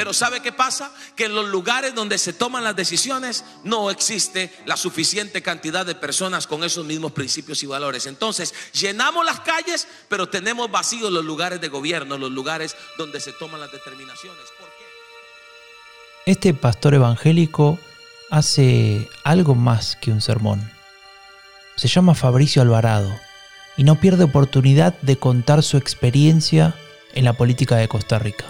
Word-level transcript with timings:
Pero 0.00 0.14
¿sabe 0.14 0.40
qué 0.40 0.50
pasa? 0.50 0.90
Que 1.14 1.26
en 1.26 1.34
los 1.34 1.46
lugares 1.48 1.94
donde 1.94 2.16
se 2.16 2.32
toman 2.32 2.64
las 2.64 2.74
decisiones 2.74 3.44
no 3.64 3.90
existe 3.90 4.50
la 4.64 4.78
suficiente 4.78 5.42
cantidad 5.42 5.84
de 5.84 5.94
personas 5.94 6.46
con 6.46 6.64
esos 6.64 6.86
mismos 6.86 7.12
principios 7.12 7.62
y 7.62 7.66
valores. 7.66 8.06
Entonces, 8.06 8.54
llenamos 8.72 9.26
las 9.26 9.40
calles, 9.40 9.86
pero 10.08 10.26
tenemos 10.26 10.70
vacíos 10.70 11.12
los 11.12 11.22
lugares 11.22 11.60
de 11.60 11.68
gobierno, 11.68 12.16
los 12.16 12.30
lugares 12.30 12.76
donde 12.96 13.20
se 13.20 13.34
toman 13.34 13.60
las 13.60 13.72
determinaciones. 13.72 14.42
¿Por 14.58 14.68
qué? 14.70 16.30
Este 16.32 16.54
pastor 16.54 16.94
evangélico 16.94 17.78
hace 18.30 19.06
algo 19.22 19.54
más 19.54 19.96
que 19.96 20.12
un 20.12 20.22
sermón. 20.22 20.72
Se 21.76 21.88
llama 21.88 22.14
Fabricio 22.14 22.62
Alvarado 22.62 23.14
y 23.76 23.84
no 23.84 24.00
pierde 24.00 24.24
oportunidad 24.24 24.98
de 25.02 25.18
contar 25.18 25.62
su 25.62 25.76
experiencia 25.76 26.74
en 27.12 27.26
la 27.26 27.34
política 27.34 27.76
de 27.76 27.86
Costa 27.86 28.18
Rica. 28.18 28.46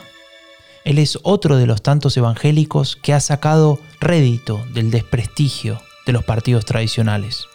Él 0.84 0.98
es 0.98 1.18
otro 1.22 1.56
de 1.56 1.66
los 1.66 1.82
tantos 1.82 2.16
evangélicos 2.16 2.96
que 2.96 3.12
ha 3.12 3.20
sacado 3.20 3.78
rédito 4.00 4.64
del 4.72 4.90
desprestigio 4.90 5.80
de 6.06 6.12
los 6.12 6.24
partidos 6.24 6.64
tradicionales. 6.64 7.46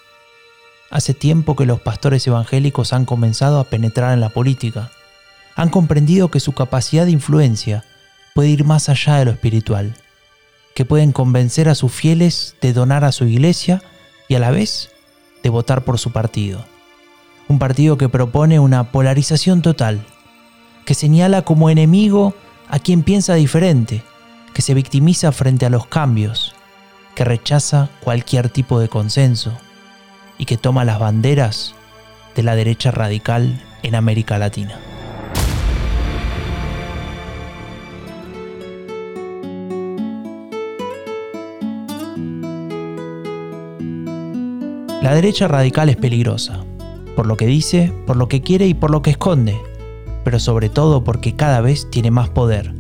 Hace 0.92 1.14
tiempo 1.14 1.56
que 1.56 1.66
los 1.66 1.82
pastores 1.82 2.26
evangélicos 2.28 2.94
han 2.94 3.06
comenzado 3.06 3.60
a 3.60 3.64
penetrar 3.64 4.14
en 4.14 4.22
la 4.22 4.30
política. 4.30 4.92
Han 5.56 5.70
comprendido 5.70 6.30
que 6.30 6.40
su 6.40 6.52
capacidad 6.52 7.06
de 7.06 7.12
influencia 7.12 7.84
puede 8.36 8.50
ir 8.50 8.64
más 8.64 8.90
allá 8.90 9.18
de 9.18 9.26
lo 9.26 9.32
espiritual, 9.32 9.96
que 10.76 10.86
pueden 10.86 11.12
convencer 11.12 11.68
a 11.70 11.76
sus 11.76 11.92
fieles 11.92 12.56
de 12.62 12.74
donar 12.74 13.04
a 13.04 13.12
su 13.12 13.26
iglesia 13.26 13.82
y 14.28 14.36
a 14.36 14.40
la 14.40 14.52
vez 14.52 14.92
de 15.42 15.50
votar 15.50 15.84
por 15.84 15.98
su 15.98 16.12
partido. 16.12 16.64
Un 17.48 17.60
partido 17.60 17.98
que 17.98 18.10
propone 18.10 18.60
una 18.60 18.92
polarización 18.92 19.62
total, 19.62 20.06
que 20.86 20.94
señala 20.94 21.42
como 21.44 21.70
enemigo 21.70 22.36
a 22.68 22.80
quien 22.80 23.04
piensa 23.04 23.36
diferente, 23.36 24.04
que 24.54 24.62
se 24.62 24.74
victimiza 24.74 25.32
frente 25.32 25.66
a 25.66 25.70
los 25.70 25.88
cambios, 25.88 26.56
que 27.16 27.24
rechaza 27.24 27.90
cualquier 28.02 28.50
tipo 28.50 28.80
de 28.80 28.90
consenso 28.90 29.52
y 30.38 30.46
que 30.46 30.58
toma 30.58 30.86
las 30.86 31.00
banderas 31.00 31.76
de 32.36 32.44
la 32.44 32.56
derecha 32.56 32.92
radical 32.92 33.62
en 33.84 33.96
América 33.96 34.38
Latina. 34.38 34.80
La 45.02 45.14
derecha 45.14 45.48
radical 45.48 45.90
es 45.90 45.98
peligrosa, 45.98 46.66
por 47.16 47.28
lo 47.28 47.38
que 47.38 47.46
dice, 47.46 47.94
por 48.08 48.18
lo 48.18 48.28
que 48.28 48.42
quiere 48.42 48.66
y 48.66 48.74
por 48.74 48.90
lo 48.90 49.04
que 49.04 49.12
esconde, 49.12 49.56
pero 50.26 50.40
sobre 50.40 50.70
todo 50.70 51.04
porque 51.04 51.36
cada 51.36 51.62
vez 51.62 51.88
tiene 51.90 52.12
más 52.12 52.30
poder. 52.30 52.74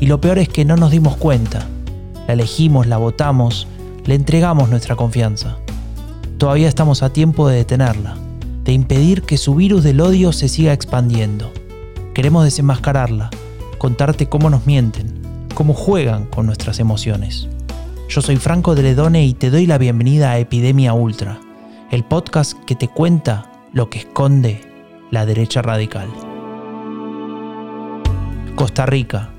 Y 0.00 0.06
lo 0.06 0.20
peor 0.20 0.38
es 0.38 0.48
que 0.48 0.64
no 0.64 0.76
nos 0.76 0.90
dimos 0.90 1.16
cuenta. 1.16 1.68
La 2.26 2.32
elegimos, 2.32 2.86
la 2.86 2.96
votamos, 2.96 3.68
le 4.06 4.14
entregamos 4.14 4.70
nuestra 4.70 4.96
confianza. 4.96 5.58
Todavía 6.38 6.66
estamos 6.66 7.02
a 7.02 7.12
tiempo 7.12 7.46
de 7.46 7.56
detenerla, 7.56 8.16
de 8.64 8.72
impedir 8.72 9.22
que 9.22 9.36
su 9.36 9.54
virus 9.54 9.84
del 9.84 10.00
odio 10.00 10.32
se 10.32 10.48
siga 10.48 10.72
expandiendo. 10.72 11.52
Queremos 12.14 12.44
desenmascararla, 12.44 13.30
contarte 13.76 14.28
cómo 14.28 14.48
nos 14.48 14.66
mienten, 14.66 15.46
cómo 15.54 15.74
juegan 15.74 16.24
con 16.24 16.46
nuestras 16.46 16.80
emociones. 16.80 17.48
Yo 18.08 18.22
soy 18.22 18.36
Franco 18.36 18.74
de 18.74 18.82
Ledone 18.82 19.26
y 19.26 19.34
te 19.34 19.50
doy 19.50 19.66
la 19.66 19.76
bienvenida 19.76 20.30
a 20.30 20.38
Epidemia 20.38 20.94
Ultra, 20.94 21.38
el 21.90 22.04
podcast 22.04 22.54
que 22.64 22.76
te 22.76 22.88
cuenta 22.88 23.52
lo 23.74 23.90
que 23.90 23.98
esconde 23.98 24.62
la 25.10 25.26
derecha 25.26 25.60
radical. 25.60 26.08
Costa 28.58 28.84
Rica, 28.86 29.30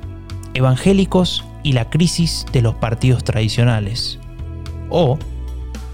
evangélicos 0.54 1.44
y 1.62 1.74
la 1.74 1.90
crisis 1.90 2.46
de 2.54 2.62
los 2.62 2.76
partidos 2.76 3.26
tradicionales. 3.26 4.18
O, 4.90 5.20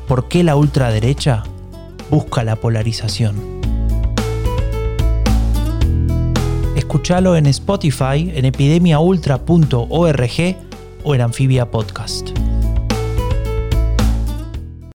¿por 0.08 0.28
qué 0.28 0.44
la 0.44 0.56
ultraderecha 0.56 1.42
busca 2.12 2.44
la 2.44 2.56
polarización? 2.56 3.36
Escúchalo 6.76 7.36
en 7.36 7.48
Spotify, 7.48 8.32
en 8.36 8.46
epidemiaultra.org 8.46 10.56
o 11.04 11.16
en 11.16 11.22
Amphibia 11.22 11.72
Podcast. 11.72 12.30